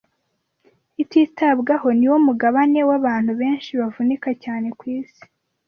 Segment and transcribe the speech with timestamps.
[1.03, 5.23] ititabwaho ni wo mugabane w’abantu benshi bavunika cyane ku isi